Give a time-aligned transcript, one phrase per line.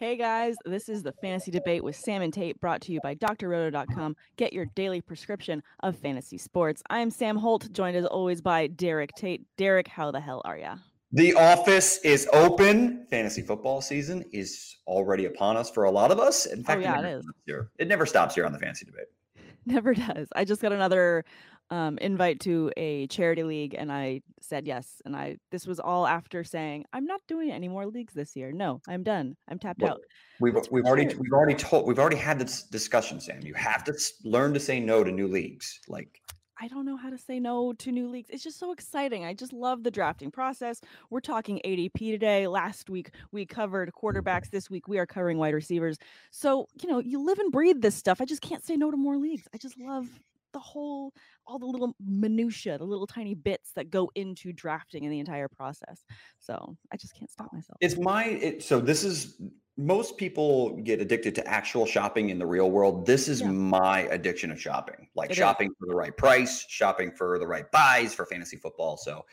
[0.00, 3.16] Hey guys, this is the Fantasy Debate with Sam and Tate brought to you by
[3.16, 4.14] drroto.com.
[4.36, 6.84] Get your daily prescription of fantasy sports.
[6.88, 9.44] I am Sam Holt, joined as always by Derek Tate.
[9.56, 10.76] Derek, how the hell are ya?
[11.10, 13.08] The office is open.
[13.10, 16.46] Fantasy football season is already upon us for a lot of us.
[16.46, 17.26] In oh, fact, oh, yeah, it, never it is.
[17.44, 17.70] here.
[17.78, 19.06] It never stops here on the Fantasy Debate.
[19.66, 20.28] Never does.
[20.34, 21.24] I just got another
[21.70, 25.02] um, invite to a charity league, and I said yes.
[25.04, 28.52] And I this was all after saying I'm not doing any more leagues this year.
[28.52, 29.36] No, I'm done.
[29.48, 30.00] I'm tapped Well, out.
[30.40, 33.40] We've That's we've already we've already told we've already had this discussion, Sam.
[33.42, 35.80] You have to learn to say no to new leagues.
[35.88, 36.20] Like
[36.60, 38.30] I don't know how to say no to new leagues.
[38.30, 39.24] It's just so exciting.
[39.24, 40.80] I just love the drafting process.
[41.08, 42.48] We're talking ADP today.
[42.48, 44.50] Last week we covered quarterbacks.
[44.50, 45.98] This week we are covering wide receivers.
[46.32, 48.20] So, you know, you live and breathe this stuff.
[48.20, 49.46] I just can't say no to more leagues.
[49.54, 50.08] I just love
[50.52, 51.12] the whole
[51.46, 55.48] all the little minutia, the little tiny bits that go into drafting in the entire
[55.48, 56.04] process.
[56.38, 57.78] So, I just can't stop oh, myself.
[57.80, 59.40] it's my it, so this is
[59.76, 63.06] most people get addicted to actual shopping in the real world.
[63.06, 63.50] This is Yeah.
[63.50, 65.08] my addiction of shopping.
[65.14, 65.38] Like It is.
[65.38, 68.96] shopping for the right price, shopping for the right buys for fantasy football.
[68.96, 69.24] So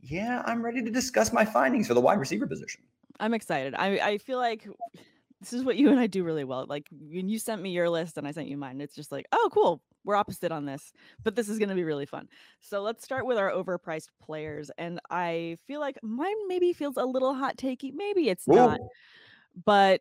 [0.00, 2.82] yeah, I'm ready to discuss my findings for the wide receiver position.
[3.18, 3.74] I'm excited.
[3.74, 4.68] I I feel like
[5.40, 6.66] this is what you and I do really well.
[6.68, 9.26] Like when you sent me your list and I sent you mine, it's just like,
[9.32, 9.82] oh, cool.
[10.04, 12.28] We're opposite on this, but this is going to be really fun.
[12.60, 14.70] So let's start with our overpriced players.
[14.78, 17.92] And I feel like mine maybe feels a little hot takey.
[17.94, 18.80] Maybe it's not,
[19.64, 20.00] but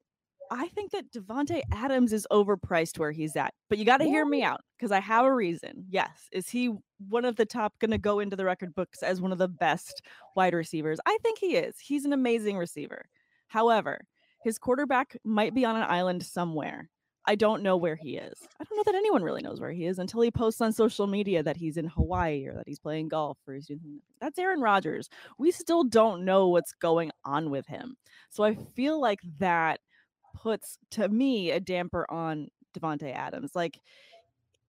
[0.49, 3.53] I think that Davante Adams is overpriced where he's at.
[3.69, 5.85] But you got to hear me out because I have a reason.
[5.89, 6.73] Yes, is he
[7.09, 9.49] one of the top going to go into the record books as one of the
[9.49, 10.01] best
[10.35, 10.99] wide receivers?
[11.05, 11.75] I think he is.
[11.79, 13.05] He's an amazing receiver.
[13.47, 14.01] However,
[14.47, 16.89] his quarterback might be on an island somewhere.
[17.25, 18.39] I don't know where he is.
[18.57, 21.05] I don't know that anyone really knows where he is until he posts on social
[21.05, 23.99] media that he's in Hawaii or that he's playing golf or he's doing.
[24.21, 25.09] That's Aaron Rodgers.
[25.37, 27.97] We still don't know what's going on with him.
[28.29, 29.81] So I feel like that
[30.33, 33.51] puts to me a damper on Davante Adams.
[33.53, 33.81] Like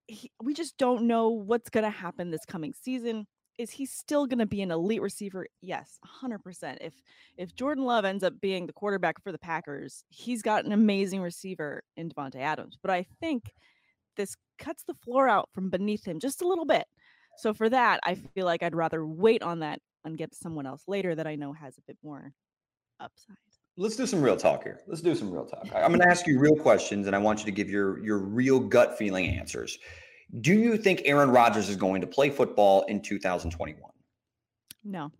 [0.08, 3.28] he, we just don't know what's going to happen this coming season.
[3.58, 5.46] Is he still going to be an elite receiver?
[5.60, 6.78] Yes, 100%.
[6.80, 6.94] If
[7.36, 11.20] if Jordan Love ends up being the quarterback for the Packers, he's got an amazing
[11.20, 12.78] receiver in Davante Adams.
[12.80, 13.52] But I think
[14.16, 16.84] this cuts the floor out from beneath him just a little bit.
[17.38, 20.82] So for that, I feel like I'd rather wait on that and get someone else
[20.86, 22.32] later that I know has a bit more
[23.00, 23.36] upside.
[23.76, 24.80] Let's do some real talk here.
[24.88, 25.68] Let's do some real talk.
[25.74, 28.18] I'm going to ask you real questions, and I want you to give your your
[28.18, 29.78] real gut feeling answers.
[30.40, 33.90] Do you think Aaron Rodgers is going to play football in 2021?
[34.84, 35.10] No.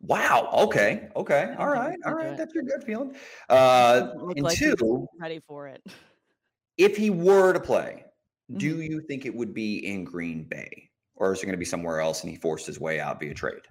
[0.00, 0.48] Wow.
[0.52, 1.08] Okay.
[1.16, 1.54] Okay.
[1.58, 1.98] All right.
[2.04, 2.36] All right.
[2.36, 3.14] That's your good feeling.
[3.48, 5.82] Uh, and like two, ready for it.
[6.78, 8.04] if he were to play,
[8.50, 8.58] Mhm.
[8.58, 11.64] do you think it would be in Green Bay, or is it going to be
[11.64, 13.62] somewhere else and he forced his way out via trade?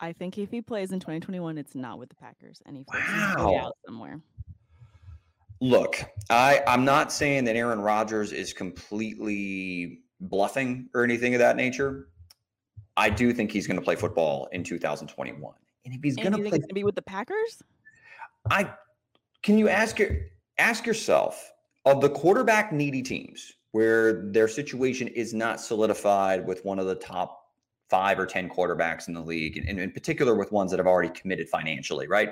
[0.00, 3.10] I think if he plays in 2021, it's not with the Packers, and he forces
[3.12, 3.66] his way Wow.
[3.66, 4.20] out somewhere.
[5.60, 11.56] Look, I I'm not saying that Aaron Rodgers is completely bluffing or anything of that
[11.56, 12.08] nature.
[12.96, 15.54] I do think he's going to play football in 2021.
[15.84, 17.62] And if he's going to play it's gonna be with the Packers?
[18.50, 18.72] I
[19.42, 20.10] can you ask your
[20.58, 21.52] ask yourself
[21.84, 26.94] of the quarterback needy teams where their situation is not solidified with one of the
[26.94, 27.48] top
[27.90, 31.10] five or ten quarterbacks in the league, and in particular with ones that have already
[31.10, 32.30] committed financially, right?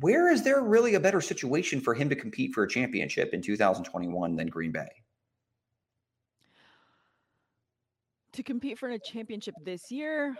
[0.00, 3.42] Where is there really a better situation for him to compete for a championship in
[3.42, 4.88] 2021 than Green Bay?
[8.32, 10.34] To compete for a championship this year,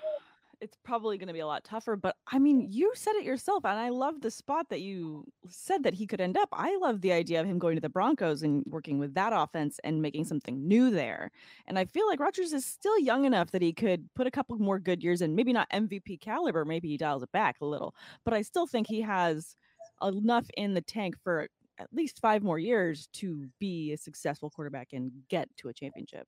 [0.63, 1.97] it's probably going to be a lot tougher.
[1.97, 5.83] But I mean, you said it yourself, and I love the spot that you said
[5.83, 6.49] that he could end up.
[6.53, 9.81] I love the idea of him going to the Broncos and working with that offense
[9.83, 11.33] and making something new there.
[11.67, 14.57] And I feel like Rodgers is still young enough that he could put a couple
[14.59, 17.95] more good years in, maybe not MVP caliber, maybe he dials it back a little,
[18.25, 19.57] but I still think he has
[20.01, 21.49] enough in the tank for
[21.79, 26.27] at least five more years to be a successful quarterback and get to a championship.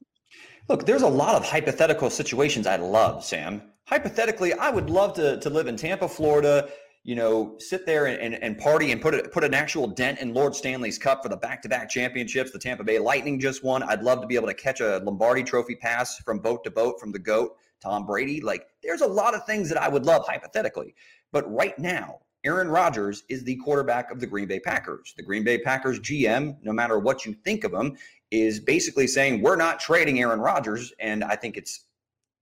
[0.68, 3.62] Look, there's a lot of hypothetical situations I love, Sam.
[3.86, 6.70] Hypothetically, I would love to, to live in Tampa, Florida,
[7.02, 10.20] you know, sit there and, and, and party and put a, put an actual dent
[10.20, 12.50] in Lord Stanley's Cup for the back-to-back championships.
[12.50, 13.82] The Tampa Bay Lightning just won.
[13.82, 16.98] I'd love to be able to catch a Lombardi Trophy pass from boat to boat
[16.98, 18.40] from the GOAT, Tom Brady.
[18.40, 20.94] Like, there's a lot of things that I would love hypothetically.
[21.30, 25.12] But right now, Aaron Rodgers is the quarterback of the Green Bay Packers.
[25.16, 27.96] The Green Bay Packers GM, no matter what you think of him,
[28.30, 31.86] is basically saying we're not trading Aaron Rodgers, and I think it's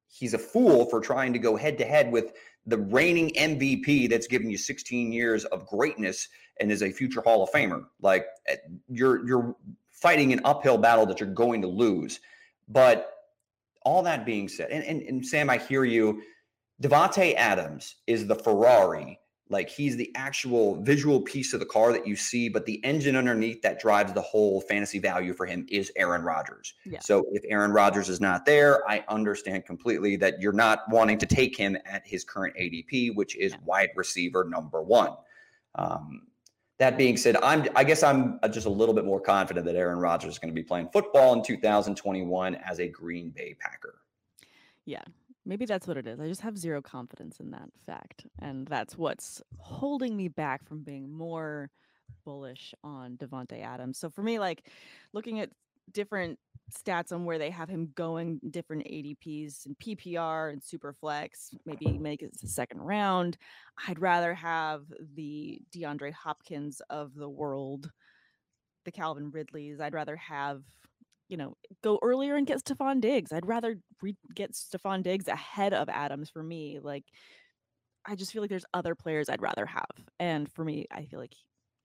[0.08, 2.32] he's a fool for trying to go head to head with
[2.67, 6.29] the reigning MVP that's given you 16 years of greatness
[6.61, 7.84] and is a future Hall of Famer.
[8.00, 8.56] Like eh,
[8.88, 9.56] you're you're
[9.90, 12.20] fighting an uphill battle that you're going to lose.
[12.69, 13.11] But
[13.85, 16.23] all that being said, and, and, and Sam, I hear you.
[16.81, 19.19] Davante Adams is the Ferrari
[19.52, 23.14] Like he's the actual visual piece of the car that you see, but the engine
[23.14, 26.75] underneath that drives the whole fantasy value for him is Aaron Rodgers.
[26.87, 27.00] Yeah.
[27.00, 31.26] So if Aaron Rodgers is not there, I understand completely that you're not wanting to
[31.26, 33.58] take him at his current ADP, which is Yeah.
[33.66, 35.12] wide receiver number one.
[35.75, 36.22] Um,
[36.78, 39.76] that being said, I'm I guess I'm uh, just a little bit more confident that
[39.76, 44.00] Aaron Rodgers is going to be playing football in 2021 as a Green Bay Packer.
[44.84, 45.02] Yeah,
[45.44, 46.20] maybe that's what it is.
[46.20, 48.26] I just have zero confidence in that fact.
[48.40, 51.70] And that's what's holding me back from being more
[52.24, 53.98] bullish on Davante Adams.
[53.98, 54.66] So for me, like
[55.12, 55.50] looking at
[55.92, 56.38] different
[56.72, 61.98] stats on where they have him going, different ADPs and PPR and super flex, maybe
[61.98, 63.36] make it the second round.
[63.88, 64.84] I'd rather have
[65.14, 67.90] the DeAndre Hopkins of the world,
[68.84, 69.80] the Calvin Ridleys.
[69.80, 70.62] I'd rather have
[71.32, 73.32] you know, go earlier and get Stefon Diggs.
[73.32, 76.79] I'd rather re- get Stefon Diggs ahead of Adams for me.
[76.79, 77.05] Like,
[78.05, 79.87] I just feel like there's other players I'd rather have,
[80.20, 81.32] and for me, I feel like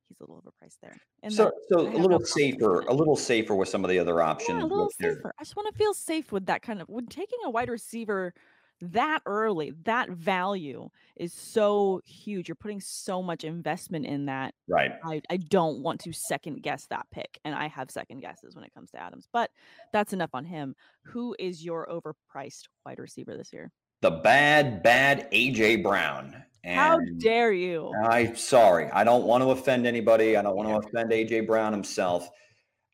[0.10, 0.98] he's a little overpriced there.
[1.24, 4.00] And So, so a have no little safer, a little safer with some of the
[4.00, 4.58] other options.
[4.60, 5.32] yeah, a little their- safer.
[5.40, 8.34] I just want to feel safe with that kind of when taking a wide receiver
[8.82, 9.74] that early.
[9.84, 12.48] That value is so huge.
[12.48, 14.54] You're putting so much investment in that.
[14.68, 14.92] Right.
[15.04, 17.40] I, I don't want to second guess that pick.
[17.46, 19.50] And I have second guesses when it comes to Adams, but
[19.94, 20.76] that's enough on him.
[21.04, 23.72] Who is your overpriced wide receiver this year?
[24.02, 26.36] The bad, bad AJ Brown.
[26.66, 27.94] How dare you?
[28.10, 30.36] i'm sorry, I don't want to offend anybody.
[30.36, 32.30] I don't want to offend AJ Brown himself.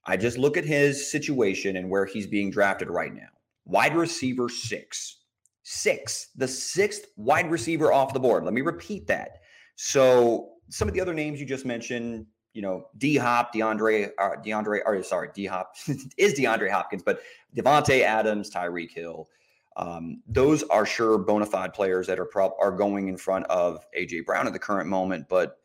[0.06, 3.30] I just look at his situation and where he's being drafted right now.
[3.66, 5.23] Wide receiver six.
[5.64, 8.44] Six, the sixth wide receiver off the board.
[8.44, 9.40] Let me repeat that.
[9.76, 14.32] So some of the other names you just mentioned, you know, D Hop, DeAndre, uh,
[14.46, 15.74] DeAndre, or sorry, D Hop
[16.18, 17.22] is DeAndre Hopkins, but
[17.56, 19.28] Davante Adams, Tyreek Hill.
[19.76, 23.86] Um, those are sure bona fide players that are prob- are going in front of
[23.98, 25.28] AJ Brown at the current moment.
[25.28, 25.58] But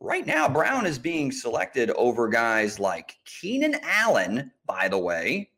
[0.00, 5.50] right now, Brown is being selected over guys like Keenan Allen, by the way.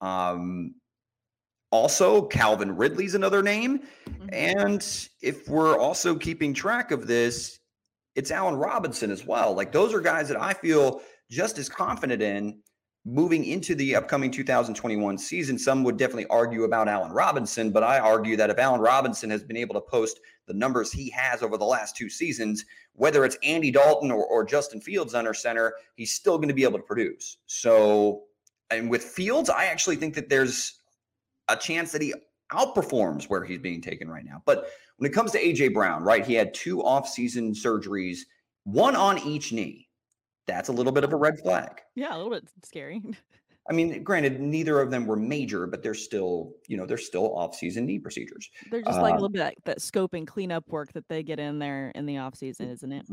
[0.00, 0.74] Um,
[1.70, 3.80] also, Calvin Ridley's another name.
[4.08, 4.28] Mhm.
[4.32, 7.60] And if we're also keeping track of this,
[8.16, 9.54] it's Allen Robinson as well.
[9.54, 11.00] Like those are guys that I feel
[11.30, 12.60] just as confident in
[13.06, 15.58] moving into the upcoming 2021 season.
[15.58, 19.42] Some would definitely argue about Allen Robinson, but I argue that if Allen Robinson has
[19.42, 23.38] been able to post the numbers he has over the last two seasons, whether it's
[23.42, 26.84] Andy Dalton or, or Justin Fields under center, he's still going to be able to
[26.84, 27.38] produce.
[27.46, 28.24] So,
[28.70, 30.79] and with Fields, I actually think that there's
[31.50, 32.14] a chance that he
[32.52, 34.42] outperforms where he's being taken right now.
[34.44, 38.20] But when it comes to AJ Brown, right, he had two off-season surgeries,
[38.64, 39.88] one on each knee.
[40.46, 41.80] That's a little bit of a red flag.
[41.94, 43.02] Yeah, a little bit scary.
[43.68, 47.36] I mean, granted, neither of them were major, but they're still, you know, they're still
[47.36, 48.50] off-season knee procedures.
[48.68, 51.22] They're just like a Uh, little bit like that scope and cleanup work that they
[51.22, 53.06] get in there in the off season, Mm, isn't it?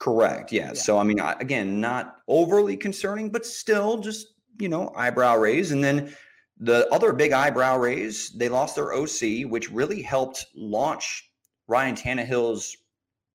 [0.00, 0.50] Correct.
[0.50, 0.68] Yeah.
[0.68, 0.72] Yeah.
[0.72, 4.28] So I mean, I, again, not overly concerning, but still just
[4.58, 5.70] you know eyebrow raise.
[5.70, 6.12] And then
[6.60, 11.30] the other big eyebrow raise, they lost their OC, which really helped launch
[11.66, 12.76] Ryan Tannehill's,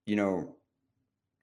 [0.05, 0.55] you know,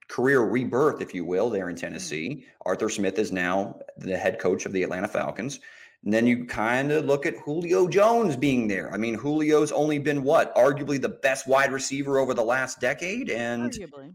[0.07, 1.85] career rebirth, if you will, there in mm-hmm.
[1.85, 2.45] Tennessee.
[2.65, 5.59] Arthur Smith is now the head coach of the Atlanta Falcons.
[6.05, 8.93] And then you kind of look at Julio Jones being there.
[8.93, 13.29] I mean, Julio's only been what, arguably the best wide receiver over the last decade,
[13.29, 14.13] and Arguably.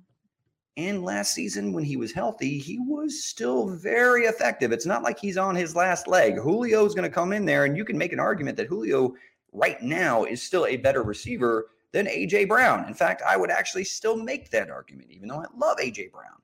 [0.78, 4.70] And last season, when he was healthy, he was still very effective.
[4.70, 6.36] It's not like he's on his last leg.
[6.36, 9.14] Julio's going to come in there, and you can make an argument that Julio
[9.52, 12.86] right now is still a better receiver than AJ Brown.
[12.86, 16.38] In fact, I would actually still make that argument, even though I love AJ Brown.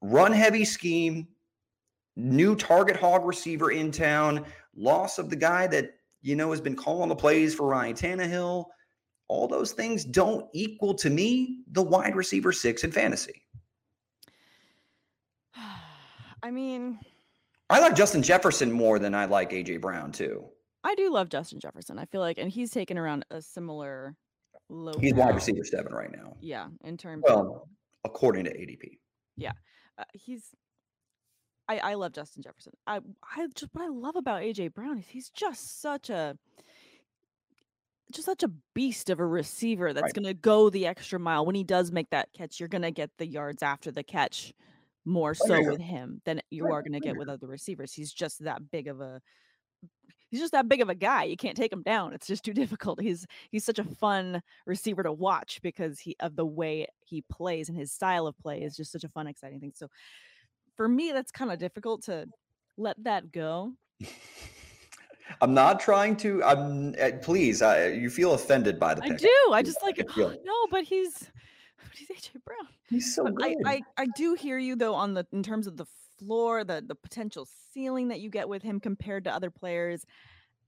[0.00, 1.26] Run heavy scheme,
[2.14, 4.44] new target hog receiver in town,
[4.76, 8.66] loss of the guy that you know has been calling the plays for Ryan Tannehill
[9.30, 13.42] all those things don't equal to me the wide receiver six in fantasy.
[16.42, 16.98] I mean,
[17.70, 20.46] I like Justin Jefferson more than I like AJ Brown too.
[20.82, 21.96] I do love Justin Jefferson.
[21.96, 24.16] I feel like, and he's taken around a similar
[24.68, 24.94] low.
[24.98, 26.36] He's wide receiver seven right now.
[26.40, 27.68] Yeah, in terms of Well,
[28.04, 28.98] according to ADP.
[29.96, 30.48] uh, he's.
[31.68, 32.72] I, I love Justin Jefferson.
[32.88, 32.96] I
[33.36, 36.36] I just what I love about AJ Brown is he's just such a
[38.10, 40.14] just such a beast of a receiver that's Right.
[40.14, 42.60] going to go the extra mile when he does make that catch.
[42.60, 44.52] You're going to get the yards after the catch
[45.04, 45.72] more oh, so Playmaker.
[45.72, 47.92] with him than you Right, are going to oh, get with other receivers.
[47.92, 49.20] He's just that big of a
[50.30, 51.24] he's just that big of a guy.
[51.24, 52.12] You can't take him down.
[52.12, 53.00] It's just too difficult.
[53.00, 57.68] He's he's such a fun receiver to watch because he of the way he plays
[57.68, 59.72] and his style of play is just such a fun, exciting thing.
[59.74, 59.88] So
[60.76, 62.26] for me, that's kind of difficult to
[62.76, 63.74] let that go.
[65.40, 66.42] I'm not trying to.
[66.44, 67.62] I'm uh, please.
[67.62, 69.50] Uh, you feel offended by the I do.
[69.52, 70.08] I just like it.
[70.16, 72.68] no, but he's but he's AJ Brown.
[72.88, 73.54] He's so But I.
[73.66, 75.86] I I do hear you though on the in terms of the
[76.18, 80.04] floor, the the potential ceiling that you get with him compared to other players.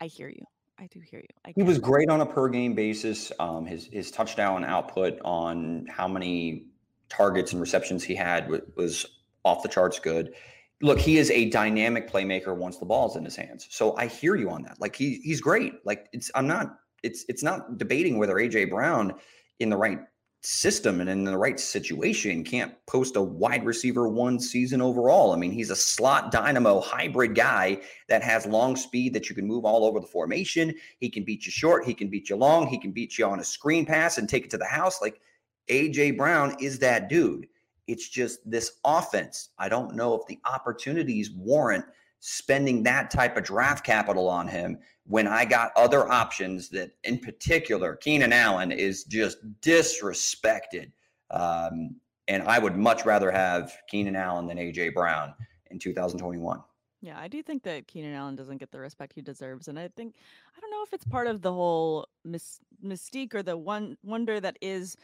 [0.00, 0.44] I hear you.
[0.78, 1.28] I do hear you.
[1.44, 3.30] I He was great on a per game basis.
[3.38, 6.66] Um, his his touchdown output on how many
[7.08, 9.06] targets and receptions he had wa- was
[9.44, 10.34] off the charts good.
[10.82, 13.68] Look, he is a dynamic playmaker once the ball's in his hands.
[13.70, 14.80] So I hear you on that.
[14.80, 15.74] Like he he's great.
[15.84, 19.14] Like it's I'm not it's it's not debating whether AJ Brown
[19.60, 20.00] in the right
[20.44, 25.32] system and in the right situation can't post a wide receiver one season overall.
[25.32, 29.46] I mean, he's a slot dynamo hybrid guy that has long speed that you can
[29.46, 30.74] move all over the formation.
[30.98, 33.38] He can beat you short, he can beat you long, he can beat you on
[33.38, 35.00] a screen pass and take it to the house.
[35.00, 35.20] Like
[35.68, 37.46] AJ Brown is that dude.
[37.92, 39.50] It's just this offense.
[39.58, 41.84] I don't know if the opportunities warrant
[42.20, 47.18] spending that type of draft capital on him when I got other options that, in
[47.18, 50.90] particular, Keenan Allen is just disrespected.
[51.30, 51.96] Um,
[52.28, 55.34] and I would much rather have Keenan Allen than AJ Brown
[55.70, 56.62] in 2021.
[57.02, 59.88] Yeah, I do think that Keenan Allen doesn't get the respect he deserves, and I
[59.88, 60.14] think
[60.56, 64.38] I don't know if it's part of the whole mys- mystique or the one wonder
[64.38, 64.96] that is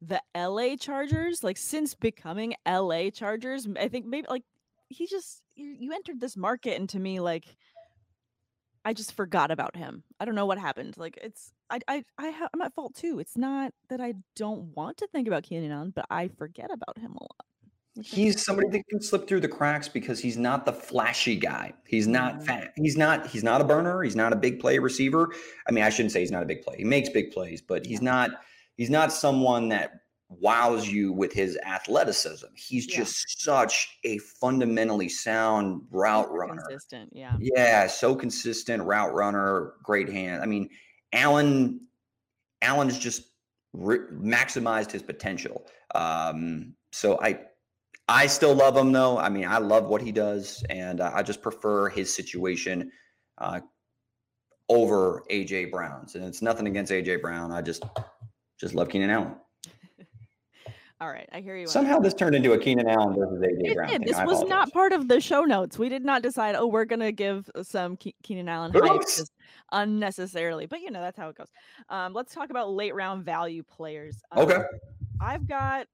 [0.00, 1.42] the LA Chargers.
[1.42, 4.44] Like since becoming LA Chargers, I think maybe like
[4.88, 7.56] he just you, you entered this market, and to me, like
[8.84, 10.04] I just forgot about him.
[10.20, 10.96] I don't know what happened.
[10.96, 13.18] Like it's I I I ha- I'm at fault too.
[13.18, 16.98] It's not that I don't want to think about Keenan Allen, but I forget about
[16.98, 17.46] him a lot.
[18.04, 21.72] He's somebody that can slip through the cracks because he's not the flashy guy.
[21.86, 22.74] He's not fat.
[22.76, 23.26] He's not.
[23.26, 24.02] He's not a burner.
[24.02, 25.32] He's not a big play receiver.
[25.66, 26.76] I mean, I shouldn't say he's not a big play.
[26.76, 28.30] He makes big plays, but he's not.
[28.76, 32.46] He's not someone that wows you with his athleticism.
[32.56, 32.98] He's Yeah.
[32.98, 36.62] just such a fundamentally sound route runner.
[36.62, 37.10] consistent.
[37.14, 37.36] Yeah.
[37.40, 40.42] Yeah, so consistent route runner, great hand.
[40.42, 40.68] I mean,
[41.12, 41.80] Allen,
[42.60, 43.30] Allen's just
[43.72, 45.66] re- maximized his potential.
[45.94, 47.40] Um, so I,
[48.08, 49.18] I still love him though.
[49.18, 52.90] I mean, I love what he does, and uh, I just prefer his situation
[53.38, 53.60] uh,
[54.68, 56.14] over AJ Brown's.
[56.16, 57.52] And it's nothing against AJ Brown.
[57.52, 57.84] I just,
[58.58, 59.34] just love Keenan Allen.
[61.00, 61.66] All right, I hear you.
[61.66, 63.88] Somehow this turned into a Keenan Allen versus AJ It Brown.
[63.90, 64.04] did.
[64.04, 65.78] This was not part of the show notes.
[65.78, 66.54] We did not decide.
[66.54, 69.02] Oh, we're gonna give some Ke- Keenan Allen hype
[69.72, 70.64] unnecessarily.
[70.66, 71.48] But you know that's how it goes.
[71.90, 74.16] Um, let's talk about late round value players.
[74.32, 74.62] Um, Okay.
[75.20, 75.86] I've got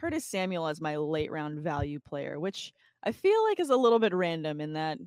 [0.00, 2.72] Curtis Samuel as my late round value player, which
[3.04, 4.98] I feel like is a little bit random in that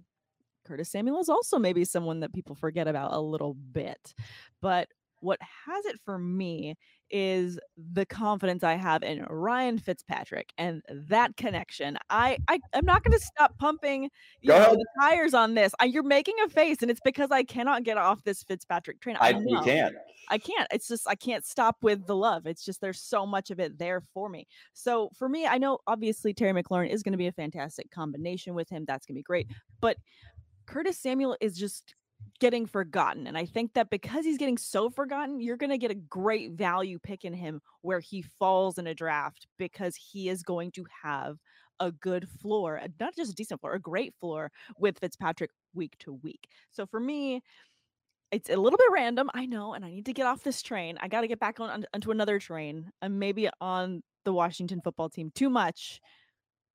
[0.65, 4.13] Curtis Samuel is also maybe someone that people forget about a little bit.
[4.61, 4.87] But
[5.19, 6.75] what has it for me
[7.11, 7.59] is
[7.93, 11.97] the confidence I have in Ryan Fitzpatrick and that connection.
[12.09, 14.09] I, I I'm not going to stop pumping
[14.41, 14.77] you Go know, ahead.
[14.77, 15.73] the tires on this.
[15.79, 19.17] I, you're making a face, and it's because I cannot get off this Fitzpatrick train.
[19.19, 19.95] I, I, you can't.
[20.29, 20.67] I can't.
[20.71, 22.45] It's just I can't stop with the love.
[22.45, 24.47] It's just there's so much of it there for me.
[24.73, 28.53] So for me, I know obviously Terry McLaurin is going to be a fantastic combination
[28.53, 28.85] with him.
[28.87, 29.47] That's going to be great.
[29.81, 29.97] But
[30.65, 31.95] Curtis Samuel is just
[32.39, 33.27] getting forgotten.
[33.27, 36.53] And I think that because he's getting so forgotten, you're going to get a great
[36.53, 40.85] value pick in him where he falls in a draft because he is going to
[41.03, 41.37] have
[41.79, 46.13] a good floor, not just a decent floor, a great floor with Fitzpatrick week to
[46.13, 46.47] week.
[46.71, 47.41] So for me,
[48.31, 50.97] it's a little bit random, I know, and I need to get off this train.
[51.01, 52.91] I got to get back on on- onto another train.
[53.01, 55.99] I'm maybe on the Washington football team too much,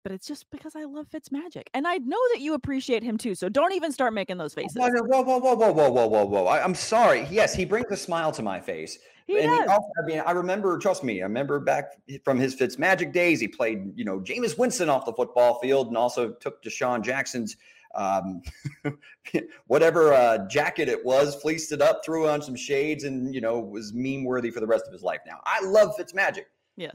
[0.06, 3.18] but it's just because I love Fitz magic, and I know that you appreciate him
[3.18, 3.34] too.
[3.34, 4.76] So don't even start making those faces.
[4.76, 6.44] Whoa, whoa, whoa, whoa, whoa, whoa, whoa, whoa!
[6.44, 7.26] I, am sorry.
[7.28, 9.00] Yes, he brings a smile to my face.
[9.26, 9.64] He and does.
[9.64, 10.78] He also, I mean, I remember.
[10.78, 13.40] Trust me, I remember back from his Fitz magic days.
[13.40, 17.56] He played, you know, Jameis Winston off the football field, and also took DeSean Jackson's
[17.96, 18.42] um,
[19.66, 23.58] whatever uh, jacket it was, fleeced it up, threw on some shades, and you know
[23.58, 25.22] was meme worthy for the rest of his life.
[25.26, 26.46] Now, I love Fitz magic.
[26.76, 26.94] Yes,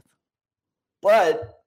[1.02, 1.61] but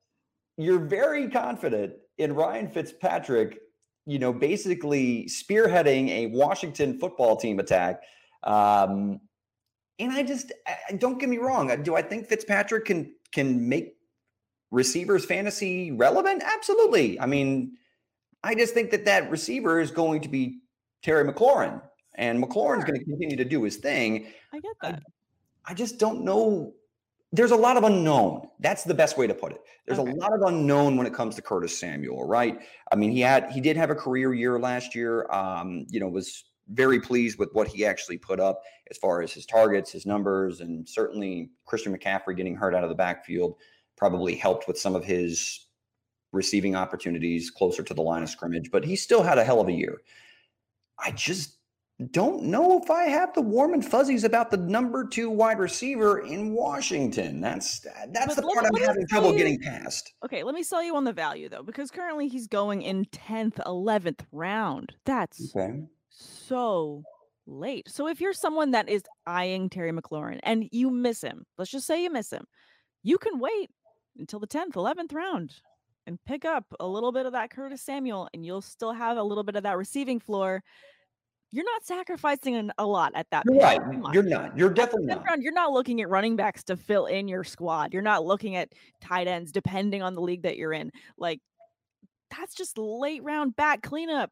[0.58, 3.60] you're very confident in Ryan Fitzpatrick,
[4.06, 8.02] you know, basically spearheading a Washington football team attack.
[8.44, 9.20] Um,
[10.00, 11.72] and I just I- I- don't get me wrong.
[11.84, 13.98] Do I think Fitzpatrick can can make
[14.72, 16.44] receivers fantasy relevant?
[16.46, 17.20] Absolutely.
[17.20, 17.78] I mean,
[18.44, 20.60] I just think that that receiver is going to be
[21.02, 21.82] Terry McLaurin,
[22.16, 22.88] and McLaurin's Sure.
[22.94, 24.28] going to continue to do his thing.
[24.54, 25.04] I get I- that.
[25.68, 26.74] I just don't know.
[27.32, 28.48] There's a lot of unknown.
[28.60, 29.62] That's the best way to put it.
[29.86, 30.12] There's Okay.
[30.12, 32.60] a lot of unknown when it comes to Curtis Samuel, right?
[32.92, 35.30] I mean, he had he did have a career year last year.
[35.32, 39.32] Um, you know, was very pleased with what he actually put up as far as
[39.34, 43.56] his targets, his numbers, and certainly Christian McCaffrey getting hurt out of the backfield
[43.98, 45.68] probably helped with some of his
[46.32, 48.72] receiving opportunities closer to the line of scrimmage.
[48.72, 50.02] But he still had a hell of a year.
[50.98, 51.55] I just
[52.12, 56.20] don't know if I have the warm and fuzzies about the number two wide receiver
[56.20, 57.40] in Washington.
[57.40, 60.14] That's that's But the let- part I'm having trouble you- getting past.
[60.26, 63.60] Okay, let me sell you on the value though, because currently he's going in 10th,
[63.66, 64.94] 11th round.
[65.06, 65.84] That's Okay.
[66.10, 67.04] so
[67.48, 67.88] late.
[67.90, 71.88] So if you're someone that is eyeing Terry McLaurin and you miss him, let's just
[71.88, 72.46] say you miss him,
[73.04, 73.70] you can wait
[74.18, 75.54] until the 10th, 11th round
[76.08, 79.24] and pick up a little bit of that Curtis Samuel and you'll still have a
[79.24, 80.62] little bit of that receiving floor.
[81.56, 83.64] You're not sacrificing a lot at that You're pick.
[83.64, 84.14] right.
[84.14, 84.58] You're not.
[84.58, 85.24] You're definitely not.
[85.24, 87.94] round, you're not looking at running backs to fill in your squad.
[87.94, 90.92] You're not looking at tight ends depending on the league that you're in.
[91.18, 91.40] Like
[92.38, 94.32] that's just late round back cleanup.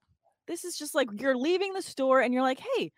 [0.50, 2.92] This is just like you're leaving the store and you're like, hey,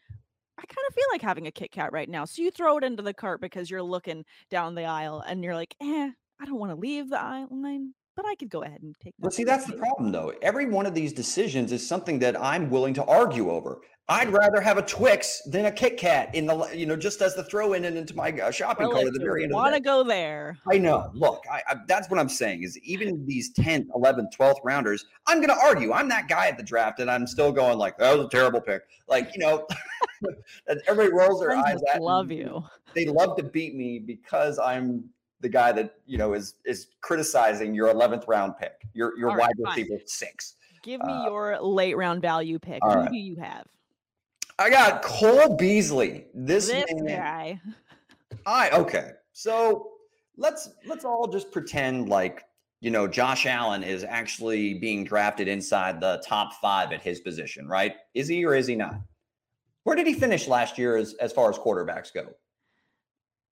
[0.58, 2.26] I kind of feel like having a Kit Kat right now.
[2.26, 5.54] So you throw it into the cart because you're looking down the aisle and you're
[5.54, 6.10] like, eh,
[6.42, 9.14] I don't want to leave the aisle line, but I could go ahead and take.
[9.20, 10.34] But see, that's the problem, though.
[10.42, 13.82] Every one of these decisions is something that I'm willing to argue over.
[14.08, 17.34] I'd rather have a Twix than a Kit Kat in the, you know, just as
[17.34, 19.74] the throw in and into my uh, shopping Well, cart at the very end want
[19.74, 20.60] to go there.
[20.72, 21.10] I know.
[21.16, 25.38] Look, I, I, that's what I'm saying is even these 10th, 11th, 12th rounders, I'm
[25.38, 25.92] going to argue.
[25.92, 28.62] I'm that guy at the draft, and I'm still going like, that was a terrible
[28.62, 28.84] pick.
[29.08, 29.66] Like, you know,
[30.88, 32.06] everybody rolls their I eyes at me.
[32.06, 32.64] love you.
[32.94, 35.10] They love to beat me because I'm
[35.46, 39.36] the guy that, you know, is is criticizing your 11th round pick, your your All
[39.38, 39.76] right, wide fine.
[39.84, 40.56] receiver six.
[40.82, 42.80] Give me Uh, your late round value pick.
[42.82, 43.12] Who right.
[43.12, 43.68] do you have?
[44.58, 46.26] I got Cole Beasley.
[46.34, 47.62] This, This man, guy.
[48.48, 49.12] I okay.
[49.34, 49.92] So
[50.36, 52.44] let's let's all just pretend like
[52.82, 57.68] you know Josh Allen is actually being drafted inside the top five at his position,
[57.68, 57.98] right?
[58.16, 58.96] Is he or is he not?
[59.84, 62.30] Where did he finish last year as as far as quarterbacks go?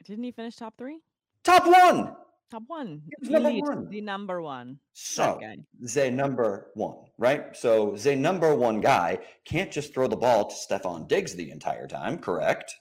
[0.06, 1.00] Didn't he finish top three?
[1.44, 2.16] Top one.
[2.50, 3.02] Top one.
[3.22, 3.90] number Elite, one.
[3.90, 4.80] The number one.
[4.94, 5.40] So
[5.80, 7.56] the number one, right?
[7.56, 11.88] So the number one guy can't just throw the ball to Stefon Diggs the entire
[11.88, 12.76] time, correct?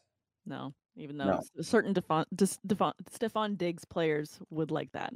[0.44, 1.62] No, even though No.
[1.62, 5.14] certain Defon, Defon, Stephon Diggs players would like that.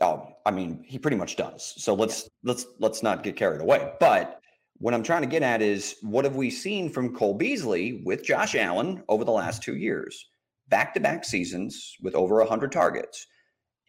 [0.00, 1.74] Oh, I mean, he pretty much does.
[1.76, 3.92] So let's let's let's not get carried away.
[4.00, 4.40] But
[4.78, 8.24] what I'm trying to get at is what have we seen from Cole Beasley with
[8.24, 10.29] Josh Allen over the last two years?
[10.70, 13.26] Back-to-back seasons with over 100 targets.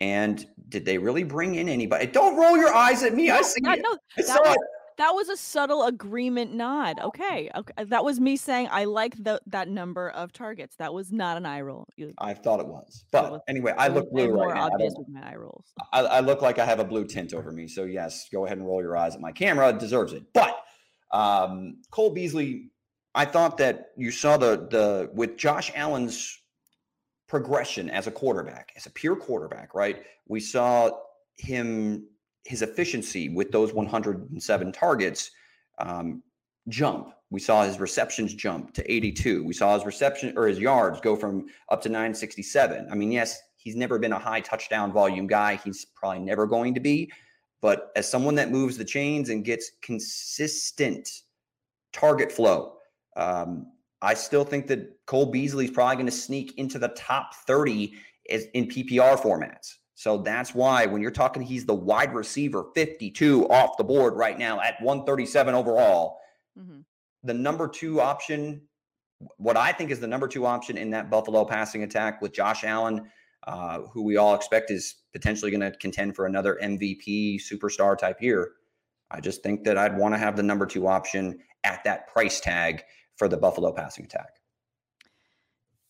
[0.02, 2.08] And did they really bring in anybody?
[2.08, 3.30] Don't roll your eyes at me.
[3.30, 3.84] I see that, it.
[3.84, 4.62] no, I that saw was, it.
[4.98, 7.00] that was a subtle agreement nod.
[7.00, 10.76] Okay, okay, that was me saying I like the, that number of targets.
[10.78, 11.88] That was not an eye roll.
[11.98, 13.06] You, I thought it was.
[13.12, 14.70] But was- anyway, I look blue right now.
[14.72, 15.72] Obvious with my eye rolls.
[15.94, 17.67] I, I look like I have a blue tint over me.
[17.67, 19.70] So yes, go ahead and roll your eyes at my camera.
[19.70, 20.24] It deserves it.
[20.34, 20.58] But
[21.12, 22.72] um, Cole Beasley,
[23.13, 26.41] I thought that you saw the the with Josh Allen's
[27.32, 30.04] progression as a quarterback, as a pure quarterback, right?
[30.28, 30.91] We saw
[31.38, 32.06] him
[32.44, 35.32] his efficiency with those 107 targets
[35.80, 36.24] um,
[36.67, 37.13] jump.
[37.30, 39.46] We saw his receptions jump to 82.
[39.46, 42.89] We saw his reception or his yards go from up to 967.
[42.91, 45.56] I mean, yes, he's never been a high touchdown volume guy.
[45.63, 47.10] He's probably never going to be.
[47.62, 51.08] But as someone that moves the chains and gets consistent
[51.94, 52.74] target flow,
[53.15, 53.67] um,
[54.02, 57.94] I still think that Cole Beasley is probably going to sneak into the top 30
[58.30, 59.76] as, in PPR formats.
[59.96, 64.38] So that's why when you're talking, he's the wide receiver 52 off the board right
[64.40, 66.18] now at 137 overall
[66.60, 66.84] Mhm.
[67.24, 68.62] the number two option,
[69.38, 72.64] what I think is the number two option in that Buffalo passing attack with Josh
[72.64, 73.10] Allen,
[73.48, 78.22] uh, who we all expect is potentially going to contend for another MVP superstar type
[78.22, 78.54] year.
[79.12, 82.40] I just think that I'd want to have the number two option at that price
[82.42, 82.84] tag
[83.22, 84.40] for the Buffalo passing attack.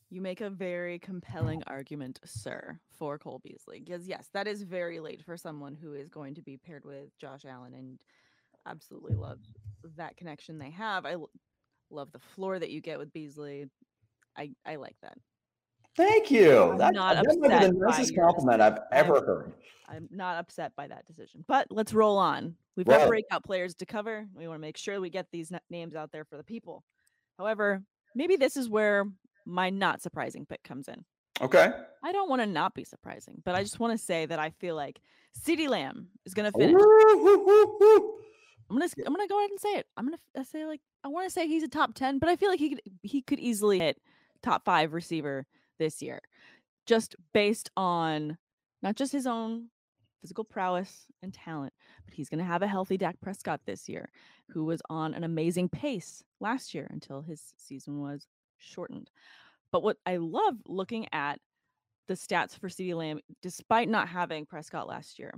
[0.10, 3.80] You make a very compelling argument, sir, for Cole Beasley.
[3.80, 7.18] Because yes, that is very late for someone who is going to be paired with
[7.18, 7.98] Josh Allen and
[8.68, 9.40] absolutely love
[9.96, 11.06] that connection they have.
[11.06, 11.30] I l-
[11.90, 13.70] love the floor that you get with Beasley.
[14.38, 15.18] I, I like that.
[15.96, 16.72] Thank you.
[16.72, 19.54] I'm That, not that upset the nicest compliment I've ever I'm- heard.
[19.88, 21.46] I'm not upset by that decision.
[21.48, 22.56] But let's roll on.
[22.76, 24.26] We've got breakout players to cover.
[24.34, 26.84] We want to make sure we get these na- names out there for the people.
[27.38, 27.84] However,
[28.16, 29.06] maybe this is where
[29.46, 31.04] my not surprising pick comes in.
[31.42, 31.72] Okay.
[32.04, 34.52] I don't want to not be surprising, but I just want to say that I
[34.52, 35.02] feel like
[35.40, 36.82] CeeDee Lamb is going to finish.
[38.72, 39.88] I'm gonna I'm gonna go ahead and say it.
[39.98, 42.38] I'm gonna uh, say like I want to say he's a top ten, but I
[42.38, 43.98] feel like he could he could easily hit
[44.42, 45.46] top five receiver
[45.78, 46.22] this year,
[46.86, 48.38] just based on
[48.82, 49.68] not just his own
[50.22, 51.74] physical prowess and talent,
[52.06, 54.10] but he's gonna have a healthy Dak Prescott this year,
[54.50, 59.10] who was on an amazing pace last year until his season was shortened.
[59.72, 61.40] But what I love looking at
[62.08, 65.34] the stats for CeeDee Lamb, despite not having Prescott last year,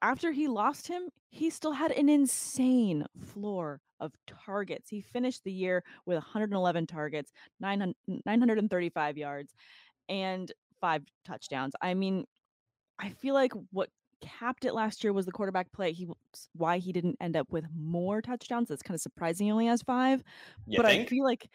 [0.00, 4.90] after he lost him, he still had an insane floor of targets.
[4.90, 7.94] He finished the year with 111 targets, 900,
[8.26, 9.54] 935 yards,
[10.08, 11.74] and five touchdowns.
[11.80, 12.24] I mean,
[13.02, 13.90] I feel like what
[14.22, 15.92] capped it last year was the quarterback play.
[15.92, 16.08] He
[16.54, 18.68] why he didn't end up with more touchdowns.
[18.68, 19.46] That's kind of surprising.
[19.46, 20.22] He only has five.
[20.66, 21.06] You but think?
[21.06, 21.50] I feel like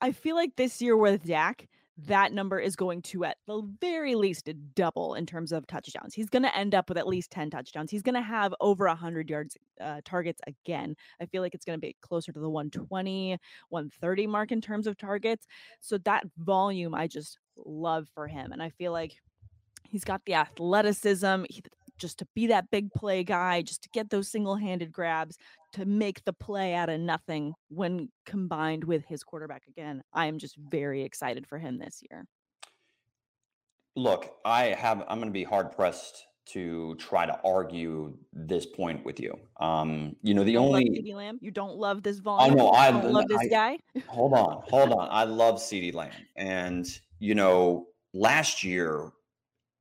[0.00, 1.68] I feel like this year with Dak,
[2.06, 6.14] that number is going to at the very least double in terms of touchdowns.
[6.14, 7.90] He's going to end up with at least 10 touchdowns.
[7.90, 10.94] He's going to have over 100 yards uh, targets again.
[11.20, 14.86] I feel like it's going to be closer to the 120, 130 mark in terms
[14.86, 15.46] of targets.
[15.80, 19.16] So that volume I just love for him and I feel like
[19.88, 21.62] he's got the athleticism, he,
[21.98, 25.36] just to be that big play guy, just to get those single handed grabs,
[25.72, 30.02] to make the play out of nothing when combined with his quarterback again.
[30.12, 32.24] I am just very excited for him this year.
[33.96, 39.04] Look, I have, I'm going to be hard pressed to try to argue this point
[39.04, 39.34] with you.
[39.60, 42.52] Um, you know, the you only CeeDee Lamb, you don't love this volume.
[42.52, 43.78] I know I don't love this I, guy.
[44.06, 45.08] hold on, hold on.
[45.10, 46.86] I love CeeDee Lamb, and
[47.18, 49.10] you know, last year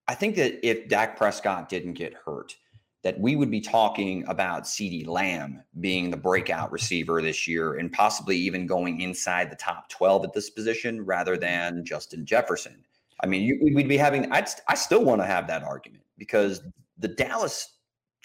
[0.08, 2.56] I think that if Dak Prescott didn't get hurt,
[3.04, 7.92] that we would be talking about CeeDee Lamb being the breakout receiver this year and
[7.92, 12.84] possibly even going inside the top 12 at this position rather than Justin Jefferson.
[13.24, 16.62] I mean, you, we'd be having, I'd, I still want to have that argument because
[16.98, 17.78] the Dallas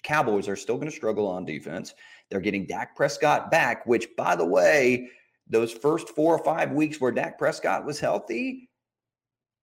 [0.02, 1.94] Cowboys are still going to struggle on defense.
[2.30, 5.08] They're getting Dak Prescott back, which, by the way,
[5.46, 8.68] those first four or five weeks where Dak Prescott was healthy,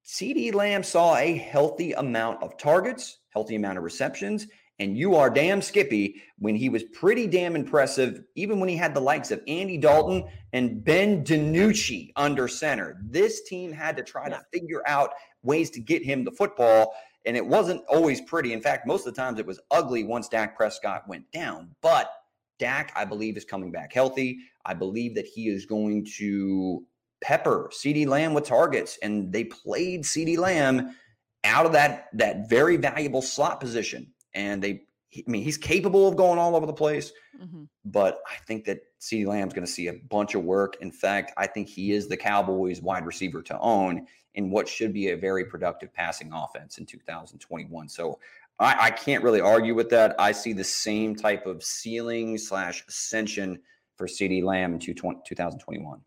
[0.09, 4.47] CeeDee Lamb saw a healthy amount of targets, healthy amount of receptions,
[4.79, 8.95] and you are damn skippy when he was pretty damn impressive, even when he had
[8.95, 12.99] the likes of Andy Dalton and Ben DiNucci under center.
[13.03, 14.37] This team had to try yeah.
[14.37, 15.11] to figure out
[15.43, 16.95] ways to get him the football,
[17.27, 18.51] and it wasn't always pretty.
[18.51, 21.75] In fact, most of the times it was ugly once Dak Prescott went down.
[21.83, 22.11] But
[22.57, 24.39] Dak, I believe, is coming back healthy.
[24.65, 26.83] I believe that he is going to
[27.21, 30.95] pepper CeeDee Lamb with targets, and they played CeeDee Lamb
[31.43, 34.11] out of that that very valuable slot position.
[34.33, 34.83] And they,
[35.15, 37.63] I mean, he's capable of going all over the place, mm-hmm.
[37.85, 40.77] but I think that CeeDee Lamb's going to see a bunch of work.
[40.81, 44.05] In fact, I think he is the Cowboys' wide receiver to own
[44.35, 47.89] in what should be a very productive passing offense in 2021.
[47.89, 48.19] So
[48.59, 50.15] I, I can't really argue with that.
[50.19, 53.59] I see the same type of ceiling slash ascension
[53.95, 56.01] for CeeDee Lamb in 2021.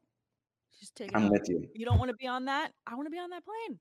[0.83, 1.14] Just take.
[1.14, 1.68] I'm with you.
[1.77, 2.73] You don't want to be on that.
[2.88, 3.79] I want to be on that plane.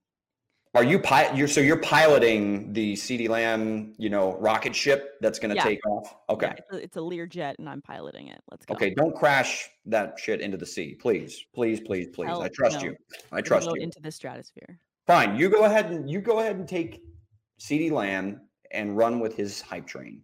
[0.76, 5.40] Are you pi- you're so you're piloting the CeeDee Lamb, you know, rocket ship that's
[5.40, 5.64] going to yeah.
[5.64, 6.16] take off?
[6.30, 6.46] Okay.
[6.46, 8.40] Yeah, it's, a, it's a Learjet and I'm piloting it.
[8.52, 8.76] Let's go.
[8.76, 10.94] Okay, don't crash that shit into the sea.
[10.94, 11.44] Please.
[11.56, 12.28] Please, please, please.
[12.28, 12.84] Hell, I trust no.
[12.84, 12.96] you.
[13.32, 13.82] I trust you.
[13.82, 14.78] Into the stratosphere.
[15.08, 15.38] Fine.
[15.38, 17.02] You go ahead and you go ahead and take
[17.60, 20.22] CeeDee Lamb and run with his hype train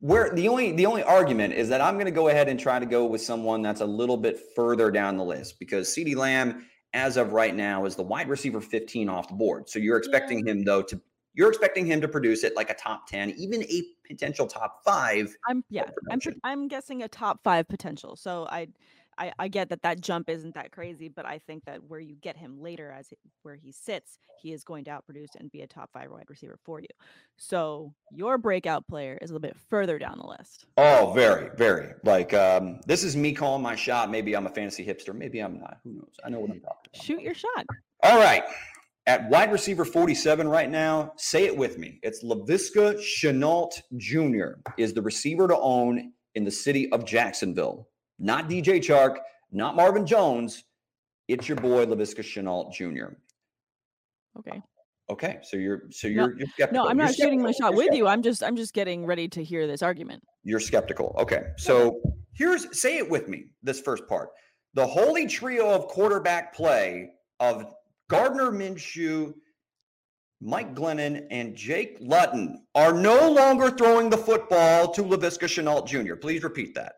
[0.00, 2.78] where the only the only argument is that I'm going to go ahead and try
[2.78, 6.66] to go with someone that's a little bit further down the list because CeeDee Lamb,
[6.92, 9.68] as of right now, is the wide receiver 15 off the board.
[9.68, 10.52] So you're expecting yeah.
[10.52, 11.00] him though to
[11.34, 15.34] you're expecting him to produce it like a top 10, even a potential top five.
[15.48, 18.16] I'm yeah, I'm I'm guessing a top five potential.
[18.16, 18.68] So I
[19.18, 22.16] I, I get that that jump isn't that crazy, but I think that where you
[22.16, 23.08] get him later, as
[23.42, 26.58] where he sits, he is going to outproduce and be a top five wide receiver
[26.64, 26.88] for you.
[27.36, 30.66] So your breakout player is a little bit further down the list.
[30.76, 31.94] Oh, very, very.
[32.04, 34.10] Like um, this is me calling my shot.
[34.10, 35.14] Maybe I'm a fantasy hipster.
[35.14, 35.78] Maybe I'm not.
[35.84, 36.14] Who knows?
[36.24, 37.04] I know what I'm talking about.
[37.04, 37.66] Shoot your shot.
[38.02, 38.42] All right.
[39.06, 42.00] At wide receiver 47 right now, say it with me.
[42.02, 44.60] It's Laviska Shenault Jr.
[44.78, 49.16] is the receiver to own in the city of Jacksonville not DJ Chark,
[49.52, 50.64] not Marvin Jones.
[51.28, 53.14] It's your boy Laviska Shenault Jr.
[54.38, 54.62] Okay.
[55.10, 56.84] Okay, so you're so you're, no, you're skeptical.
[56.84, 57.98] No, I'm not you're shooting my shot you're with skeptical.
[57.98, 58.06] you.
[58.08, 60.22] I'm just I'm just getting ready to hear this argument.
[60.44, 61.14] You're skeptical.
[61.18, 62.00] Okay, so
[62.32, 63.46] here's say it with me.
[63.62, 64.30] This first part,
[64.72, 67.74] the holy trio of quarterback play of
[68.08, 69.34] Gardner Minshew,
[70.40, 76.14] Mike Glennon, and Jake Luton are no longer throwing the football to Laviska Shenault Jr.
[76.14, 76.94] Please repeat that.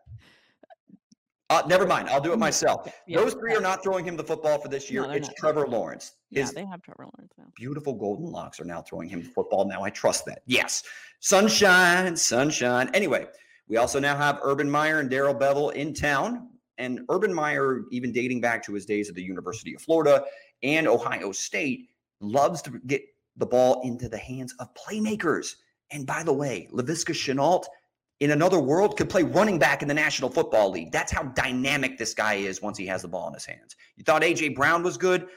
[1.49, 2.09] Uh, never mind.
[2.09, 2.93] I'll do it myself.
[3.07, 5.03] Yeah, Those three are not throwing him the football for this year.
[5.03, 5.37] No, it's not.
[5.37, 6.17] Trevor Lawrence.
[6.31, 7.45] His yeah, they have Trevor Lawrence now.
[7.55, 9.65] Beautiful golden locks are now throwing him the football.
[9.65, 10.43] Now I trust that.
[10.47, 10.83] Yes.
[11.21, 12.91] Sunshine, sunshine.
[12.95, 13.27] Anyway,
[13.69, 16.49] we also now have Urban Meyer and Darrell Bevell in town.
[16.79, 20.25] And Urban Meyer, even dating back to his days at the University of Florida
[20.65, 21.89] and Ohio State,
[22.21, 23.03] loves to get
[23.37, 25.55] the ball into the hands of playmakers.
[25.93, 27.65] And by the way, Laviska Shenault–
[28.21, 30.91] in another world could play running back in the National Football League.
[30.91, 33.77] That's how dynamic this guy is once he has the ball in his hands.
[33.97, 35.29] You thought AJ Brown was good.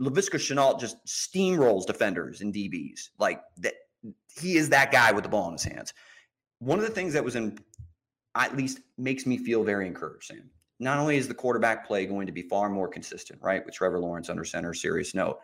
[0.00, 3.10] Laviska Shenault just steamrolls defenders and DBs.
[3.18, 3.74] Like that
[4.40, 5.94] he is that guy with the ball in his hands.
[6.58, 7.58] One of the things that was in,
[8.34, 10.50] at least makes me feel very encouraged, Sam.
[10.80, 14.00] Not only is the quarterback play going to be far more consistent, right, with Trevor
[14.00, 15.38] Lawrence under center, serious note.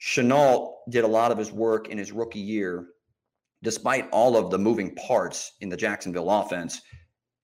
[0.00, 2.86] Shenault did a lot of his work in his rookie year,
[3.62, 6.80] despite all of the moving parts in the Jacksonville offense,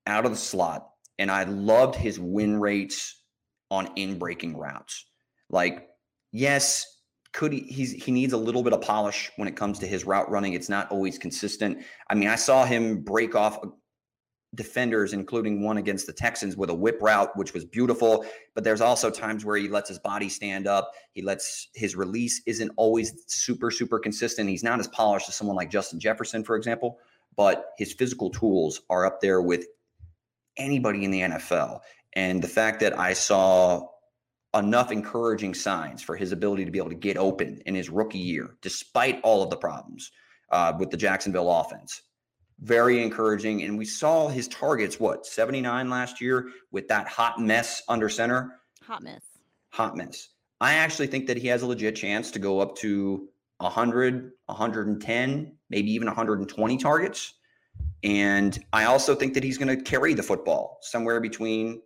[0.07, 0.89] out of the slot.
[1.19, 3.23] And I loved his win rates
[3.71, 5.07] on in breaking routes.
[5.51, 5.89] Like,
[6.33, 6.87] yes,
[7.33, 10.05] could he he's he needs a little bit of polish when it comes to his
[10.05, 10.55] route running.
[10.55, 11.85] It's not always consistent.
[12.09, 13.59] I mean, I saw him break off
[14.55, 18.25] defenders, including one against the Texans with a whip route, which was beautiful.
[18.55, 20.93] But there's also times where he lets his body stand up.
[21.13, 24.49] He lets his release isn't always super, super consistent.
[24.49, 26.99] He's not as polished as someone like Justin Jefferson, for example,
[27.37, 29.67] but his physical tools are up there with
[30.57, 31.81] anybody in the NFL.
[32.15, 33.89] And the fact that I saw
[34.55, 38.19] enough encouraging signs for his ability to be able to get open in his rookie
[38.19, 40.11] year, despite all of the problems
[40.51, 42.03] uh, with the Jacksonville offense.
[42.61, 43.63] Very encouraging.
[43.63, 48.61] And we saw his targets, what, 79 last year with that hot mess under center?
[48.83, 49.23] Hot mess.
[49.71, 50.29] Hot mess.
[50.61, 55.53] I actually think that he has a legit chance to go up to 100, 110,
[55.71, 57.35] maybe even 120 targets.
[58.03, 61.83] And I also think that he's going to carry the football somewhere between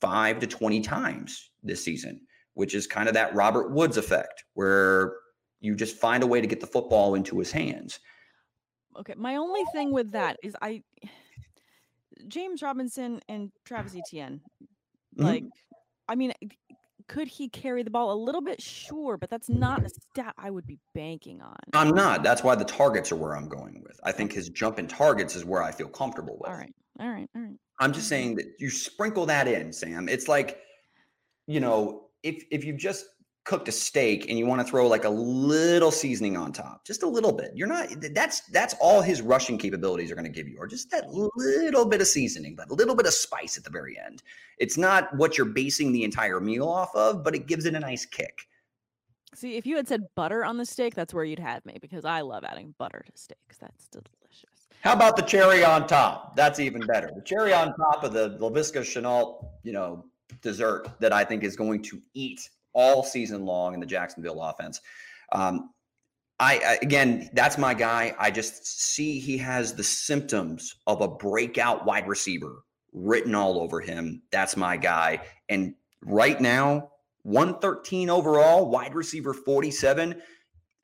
[0.00, 2.20] five to 20 times this season,
[2.54, 5.14] which is kind of that Robert Woods effect where
[5.60, 8.00] you just find a way to get the football into his hands.
[8.98, 9.14] Okay.
[9.16, 10.82] My only thing with that is I,
[12.28, 15.24] James Robinson and Travis Etienne, mm-hmm.
[15.24, 15.44] like,
[16.08, 16.32] I mean,
[17.08, 18.60] could he carry the ball a little bit?
[18.60, 21.56] Sure, but that's not a stat I would be banking on.
[21.74, 22.22] I'm not.
[22.22, 23.98] That's why the targets are where I'm going with.
[24.04, 26.50] I think his jump in targets is where I feel comfortable with.
[26.50, 26.74] All right.
[27.00, 27.28] All right.
[27.34, 27.56] All right.
[27.80, 30.08] I'm just saying that you sprinkle that in, Sam.
[30.08, 30.60] It's like,
[31.46, 33.04] you know, if if you just
[33.44, 37.02] cooked a steak and you want to throw like a little seasoning on top, just
[37.02, 37.50] a little bit.
[37.54, 40.90] You're not that's that's all his rushing capabilities are going to give you, or just
[40.90, 44.22] that little bit of seasoning, but a little bit of spice at the very end.
[44.58, 47.80] It's not what you're basing the entire meal off of, but it gives it a
[47.80, 48.46] nice kick.
[49.34, 52.04] See, if you had said butter on the steak, that's where you'd have me because
[52.04, 53.56] I love adding butter to steaks.
[53.58, 54.68] That's delicious.
[54.82, 56.36] How about the cherry on top?
[56.36, 57.10] That's even better.
[57.14, 60.04] The cherry on top of the Laviska Shenault, you know,
[60.42, 64.80] dessert that I think is going to eat all season long in the Jacksonville offense.
[65.32, 65.70] Um,
[66.40, 68.14] I again, that's my guy.
[68.18, 73.80] I just see he has the symptoms of a breakout wide receiver written all over
[73.80, 74.22] him.
[74.32, 75.20] That's my guy.
[75.48, 76.90] And right now,
[77.22, 80.20] 113 overall, wide receiver 47.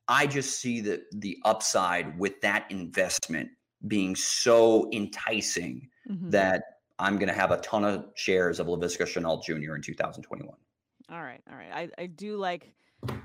[0.07, 3.51] I just see the the upside with that investment
[3.87, 6.31] being so enticing mm-hmm.
[6.31, 6.63] that
[6.99, 9.75] I'm going to have a ton of shares of Laviska Shenault Jr.
[9.77, 10.55] in 2021.
[11.11, 11.41] All right.
[11.51, 11.73] All right.
[11.73, 12.73] I, I do like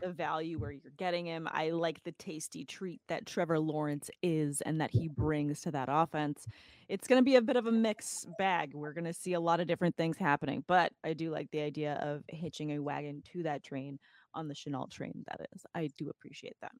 [0.01, 1.47] the value where you're getting him.
[1.51, 5.89] I like the tasty treat that Trevor Lawrence is and that he brings to that
[5.91, 6.45] offense.
[6.87, 8.73] It's going to be a bit of a mixed bag.
[8.73, 11.61] We're going to see a lot of different things happening, but I do like the
[11.61, 13.99] idea of hitching a wagon to that train
[14.33, 15.23] on the Shenault train.
[15.27, 16.71] That is, I do appreciate that.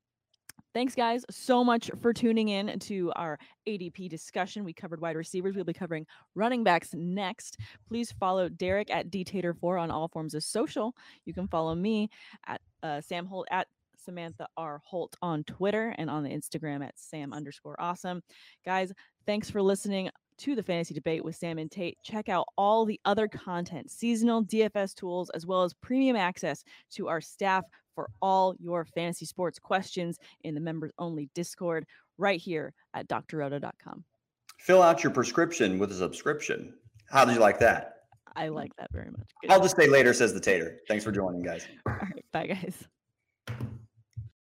[0.73, 4.63] Thanks, guys, so much for tuning in to our ADP discussion.
[4.63, 5.55] We covered wide receivers.
[5.55, 7.59] We'll be covering running backs next.
[7.87, 10.95] Please follow Derek at dtater4 on all forms of social.
[11.25, 12.09] You can follow me
[12.47, 13.67] at uh, Sam Holt at
[14.03, 14.81] Samantha R.
[14.83, 18.23] Holt on Twitter and on the Instagram at Sam underscore awesome.
[18.65, 18.91] Guys,
[19.27, 20.09] thanks for listening
[20.39, 21.99] to the fantasy debate with Sam and Tate.
[22.03, 27.07] Check out all the other content, seasonal DFS tools, as well as premium access to
[27.07, 27.63] our staff
[27.95, 31.85] for all your fantasy sports questions in the members only Discord
[32.17, 34.03] right here at drroto.com.
[34.59, 36.73] Fill out your prescription with a subscription.
[37.09, 37.89] How did you like that?
[38.35, 39.27] I like that very much.
[39.41, 40.79] Good I'll just say later, says the tater.
[40.87, 41.67] Thanks for joining, guys.
[41.85, 42.25] All right.
[42.31, 42.87] Bye, guys.